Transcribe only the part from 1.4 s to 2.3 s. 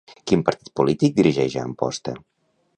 a Amposta?